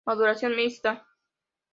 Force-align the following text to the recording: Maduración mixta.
Maduración 0.09 0.51
mixta. 0.59 0.91